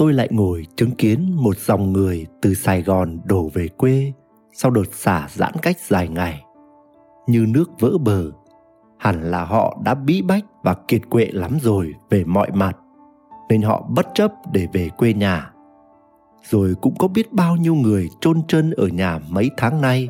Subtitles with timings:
[0.00, 4.12] tôi lại ngồi chứng kiến một dòng người từ Sài Gòn đổ về quê
[4.52, 6.44] sau đợt xả giãn cách dài ngày.
[7.26, 8.24] Như nước vỡ bờ,
[8.98, 12.76] hẳn là họ đã bí bách và kiệt quệ lắm rồi về mọi mặt,
[13.48, 15.50] nên họ bất chấp để về quê nhà.
[16.42, 20.08] Rồi cũng có biết bao nhiêu người chôn chân ở nhà mấy tháng nay,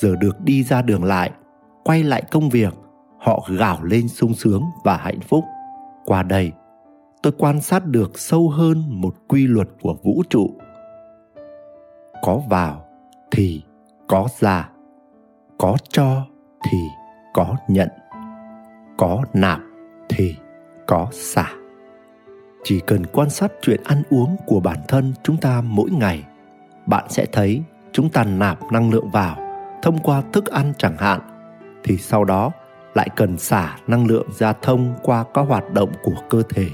[0.00, 1.30] giờ được đi ra đường lại,
[1.84, 2.74] quay lại công việc,
[3.20, 5.44] họ gào lên sung sướng và hạnh phúc.
[6.04, 6.52] Qua đây,
[7.22, 10.50] tôi quan sát được sâu hơn một quy luật của vũ trụ.
[12.22, 12.84] Có vào
[13.30, 13.62] thì
[14.08, 14.70] có ra,
[15.58, 16.26] có cho
[16.70, 16.78] thì
[17.34, 17.88] có nhận,
[18.98, 19.60] có nạp
[20.08, 20.36] thì
[20.86, 21.46] có xả.
[22.64, 26.24] Chỉ cần quan sát chuyện ăn uống của bản thân chúng ta mỗi ngày,
[26.86, 29.36] bạn sẽ thấy chúng ta nạp năng lượng vào
[29.82, 31.20] thông qua thức ăn chẳng hạn,
[31.84, 32.50] thì sau đó
[32.94, 36.66] lại cần xả năng lượng ra thông qua các hoạt động của cơ thể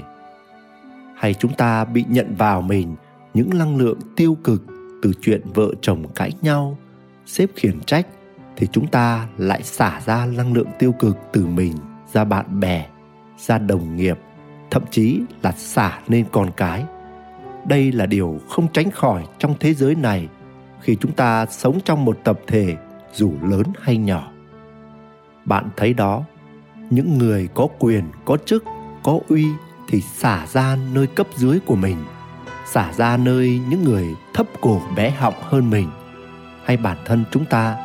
[1.17, 2.95] hay chúng ta bị nhận vào mình
[3.33, 4.63] những năng lượng tiêu cực
[5.01, 6.77] từ chuyện vợ chồng cãi nhau,
[7.25, 8.07] sếp khiển trách
[8.55, 11.73] thì chúng ta lại xả ra năng lượng tiêu cực từ mình
[12.13, 12.87] ra bạn bè,
[13.37, 14.19] ra đồng nghiệp,
[14.71, 16.85] thậm chí là xả lên con cái.
[17.65, 20.27] Đây là điều không tránh khỏi trong thế giới này
[20.81, 22.75] khi chúng ta sống trong một tập thể
[23.13, 24.31] dù lớn hay nhỏ.
[25.45, 26.23] Bạn thấy đó,
[26.89, 28.63] những người có quyền, có chức,
[29.03, 29.45] có uy
[29.87, 31.97] thì xả ra nơi cấp dưới của mình,
[32.71, 35.89] xả ra nơi những người thấp cổ bé họng hơn mình.
[36.65, 37.77] Hay bản thân chúng ta,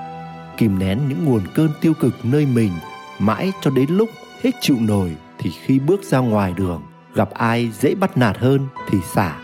[0.57, 2.73] kìm nén những nguồn cơn tiêu cực nơi mình
[3.19, 4.09] mãi cho đến lúc
[4.43, 6.83] hết chịu nổi thì khi bước ra ngoài đường,
[7.15, 9.37] gặp ai dễ bắt nạt hơn thì xả.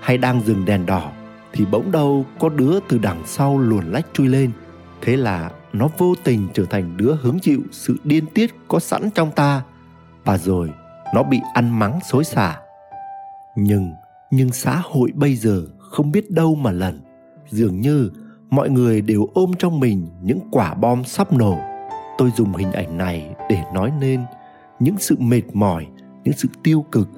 [0.00, 1.12] Hay đang dừng đèn đỏ
[1.52, 4.50] thì bỗng đâu có đứa từ đằng sau luồn lách chui lên.
[5.02, 9.10] Thế là nó vô tình trở thành đứa hứng chịu sự điên tiết có sẵn
[9.10, 9.62] trong ta.
[10.24, 10.70] Và rồi
[11.14, 12.60] nó bị ăn mắng xối xả.
[13.56, 13.92] Nhưng
[14.30, 17.00] nhưng xã hội bây giờ không biết đâu mà lần
[17.48, 18.10] dường như
[18.50, 21.58] mọi người đều ôm trong mình những quả bom sắp nổ.
[22.18, 24.24] Tôi dùng hình ảnh này để nói nên
[24.80, 25.86] những sự mệt mỏi,
[26.24, 27.08] những sự tiêu cực,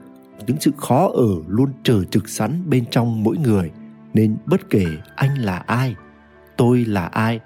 [0.46, 3.70] những sự khó ở luôn chờ trực sẵn bên trong mỗi người.
[4.14, 4.84] Nên bất kể
[5.16, 5.94] anh là ai,
[6.56, 7.40] tôi là ai,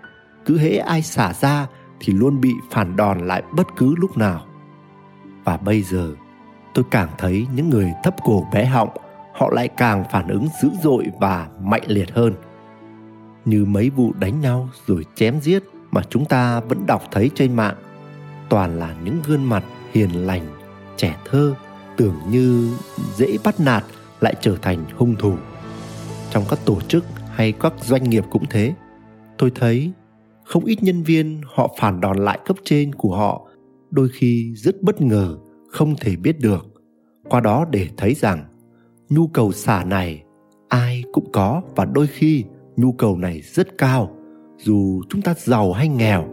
[0.46, 1.66] cứ hễ ai xả ra
[2.00, 4.46] thì luôn bị phản đòn lại bất cứ lúc nào.
[5.44, 6.14] Và bây giờ
[6.74, 8.88] tôi càng thấy những người thấp cổ bé họng,
[9.32, 12.34] họ lại càng phản ứng dữ dội và mạnh liệt hơn.
[13.44, 17.56] Như mấy vụ đánh nhau rồi chém giết mà chúng ta vẫn đọc thấy trên
[17.56, 17.76] mạng,
[18.48, 20.46] toàn là những gương mặt hiền lành,
[20.96, 21.54] trẻ thơ,
[21.96, 22.70] tưởng như
[23.16, 23.84] dễ bắt nạt
[24.20, 25.34] lại trở thành hung thủ.
[26.30, 28.74] Trong các tổ chức hay các doanh nghiệp cũng thế,
[29.38, 29.92] tôi thấy
[30.44, 33.46] không ít nhân viên họ phản đòn lại cấp trên của họ,
[33.90, 35.36] đôi khi rất bất ngờ
[35.74, 36.66] không thể biết được.
[37.28, 38.44] Qua đó để thấy rằng,
[39.08, 40.22] nhu cầu xả này
[40.68, 42.44] ai cũng có và đôi khi
[42.76, 44.10] nhu cầu này rất cao.
[44.58, 46.28] Dù chúng ta giàu hay nghèo,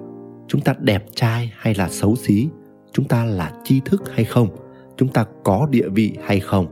[0.48, 2.50] chúng ta đẹp trai hay là xấu xí,
[2.92, 4.48] chúng ta là tri thức hay không,
[4.98, 6.66] chúng ta có địa vị hay không.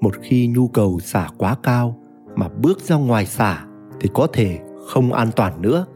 [0.00, 1.98] Một khi nhu cầu xả quá cao
[2.36, 3.66] mà bước ra ngoài xả
[4.00, 5.86] thì có thể không an toàn nữa.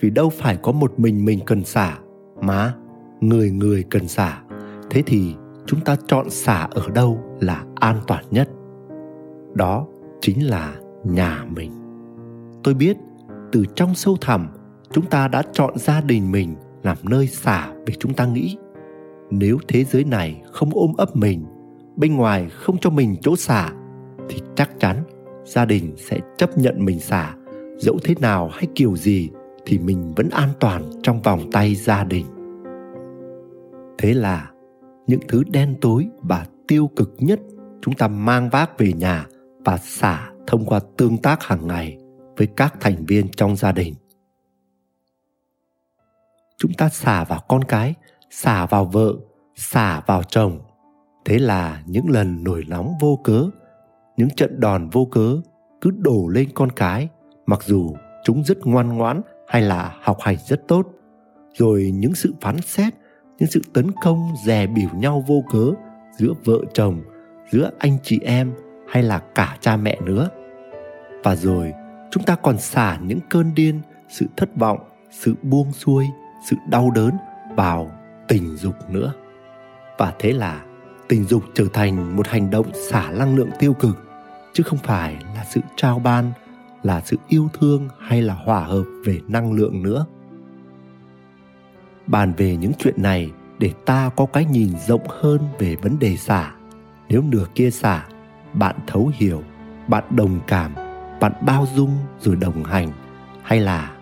[0.00, 1.98] Vì đâu phải có một mình mình cần xả,
[2.42, 2.74] mà
[3.20, 4.42] người người cần xả
[4.90, 5.34] thế thì
[5.66, 8.48] chúng ta chọn xả ở đâu là an toàn nhất?
[9.54, 9.86] Đó
[10.20, 11.72] chính là nhà mình.
[12.64, 12.96] Tôi biết
[13.52, 14.48] từ trong sâu thẳm
[14.92, 18.56] chúng ta đã chọn gia đình mình làm nơi xả vì chúng ta nghĩ.
[19.30, 21.44] Nếu thế giới này không ôm ấp mình,
[21.96, 23.72] bên ngoài không cho mình chỗ xả,
[24.28, 24.96] thì chắc chắn
[25.44, 27.34] gia đình sẽ chấp nhận mình xả,
[27.78, 29.30] dẫu thế nào hay kiểu gì
[29.66, 32.26] thì mình vẫn an toàn trong vòng tay gia đình.
[33.98, 34.50] Thế là
[35.08, 37.40] những thứ đen tối và tiêu cực nhất.
[37.82, 39.26] Chúng ta mang vác về nhà
[39.64, 41.98] và xả thông qua tương tác hàng ngày
[42.36, 43.94] với các thành viên trong gia đình.
[46.58, 47.94] Chúng ta xả vào con cái,
[48.30, 49.14] xả vào vợ,
[49.54, 50.60] xả vào chồng.
[51.24, 53.44] Thế là những lần nổi nóng vô cớ,
[54.16, 55.36] những trận đòn vô cớ
[55.80, 57.08] cứ đổ lên con cái,
[57.46, 57.94] mặc dù
[58.24, 60.86] chúng rất ngoan ngoãn hay là học hành rất tốt.
[61.54, 62.94] Rồi những sự phán xét
[63.38, 65.72] những sự tấn công dè bỉu nhau vô cớ
[66.18, 67.02] giữa vợ chồng,
[67.50, 68.52] giữa anh chị em
[68.88, 70.28] hay là cả cha mẹ nữa.
[71.24, 71.72] Và rồi,
[72.10, 74.78] chúng ta còn xả những cơn điên, sự thất vọng,
[75.10, 76.06] sự buông xuôi,
[76.50, 77.10] sự đau đớn
[77.56, 77.90] vào
[78.28, 79.12] tình dục nữa.
[79.98, 80.64] Và thế là
[81.08, 83.98] tình dục trở thành một hành động xả năng lượng tiêu cực,
[84.52, 86.32] chứ không phải là sự trao ban,
[86.82, 90.06] là sự yêu thương hay là hòa hợp về năng lượng nữa
[92.08, 96.16] bàn về những chuyện này để ta có cái nhìn rộng hơn về vấn đề
[96.16, 96.52] xả.
[97.08, 98.04] Nếu nửa kia xả,
[98.52, 99.42] bạn thấu hiểu,
[99.88, 100.74] bạn đồng cảm,
[101.20, 102.92] bạn bao dung rồi đồng hành,
[103.42, 103.92] hay là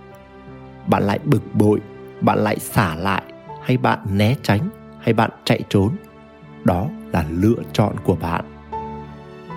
[0.87, 1.81] bạn lại bực bội,
[2.21, 3.23] bạn lại xả lại,
[3.63, 4.69] hay bạn né tránh,
[5.01, 5.91] hay bạn chạy trốn,
[6.65, 8.45] đó là lựa chọn của bạn.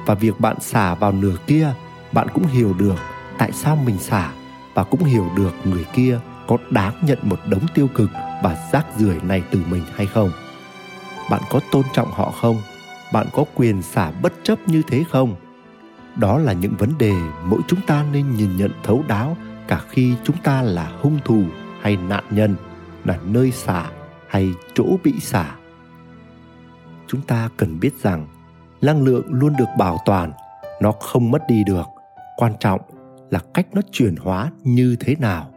[0.06, 1.74] Và việc bạn xả vào nửa kia,
[2.12, 2.96] bạn cũng hiểu được
[3.38, 4.32] tại sao mình xả
[4.74, 6.20] và cũng hiểu được người kia
[6.50, 8.10] có đáng nhận một đống tiêu cực
[8.44, 10.32] và rác rưởi này từ mình hay không?
[11.30, 12.58] Bạn có tôn trọng họ không?
[13.14, 15.36] Bạn có quyền xả bất chấp như thế không?
[16.16, 17.14] Đó là những vấn đề
[17.44, 19.38] mỗi chúng ta nên nhìn nhận thấu đáo
[19.68, 21.44] cả khi chúng ta là hung thủ
[21.82, 22.56] hay nạn nhân,
[23.06, 23.86] là nơi xả
[24.28, 25.56] hay chỗ bị xả.
[27.08, 28.28] Chúng ta cần biết rằng,
[28.82, 30.32] năng lượng luôn được bảo toàn,
[30.82, 31.86] nó không mất đi được.
[32.38, 32.82] Quan trọng
[33.32, 35.52] là cách nó chuyển hóa như thế nào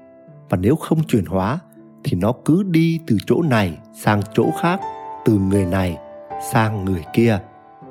[0.53, 1.59] và nếu không chuyển hóa,
[2.05, 4.81] thì nó cứ đi từ chỗ này sang chỗ khác,
[5.25, 5.97] từ người này
[6.53, 7.39] sang người kia.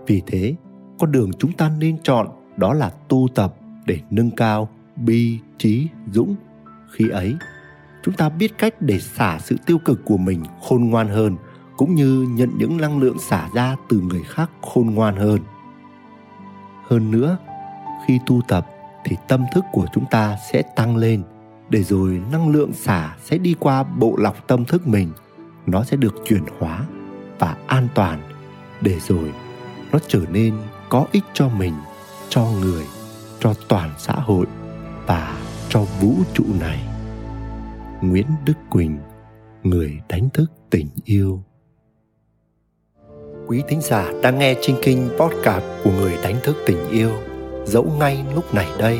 [0.07, 0.55] Vì thế,
[0.99, 2.27] con đường chúng ta nên chọn
[2.57, 3.55] đó là tu tập
[3.85, 6.35] để nâng cao bi trí dũng.
[6.91, 7.35] Khi ấy,
[8.03, 11.35] chúng ta biết cách để xả sự tiêu cực của mình khôn ngoan hơn,
[11.77, 15.39] cũng như nhận những năng lượng xả ra từ người khác khôn ngoan hơn.
[16.87, 17.37] Hơn nữa,
[18.07, 18.67] khi tu tập,
[19.03, 21.23] thì tâm thức của chúng ta sẽ tăng lên
[21.71, 25.09] để rồi năng lượng xả sẽ đi qua bộ lọc tâm thức mình.
[25.65, 26.85] Nó sẽ được chuyển hóa
[27.39, 28.21] và an toàn.
[28.81, 29.31] Để rồi
[29.91, 30.53] nó trở nên
[30.89, 31.73] có ích cho mình,
[32.29, 32.85] cho người,
[33.39, 34.45] cho toàn xã hội
[35.07, 36.83] và cho vũ trụ này.
[38.01, 38.97] Nguyễn đức quỳnh,
[39.63, 41.43] người đánh thức tình yêu.
[43.47, 47.11] Quý thính giả đang nghe Trinh Kinh podcast của người đánh thức tình yêu,
[47.65, 48.99] dẫu ngay lúc này đây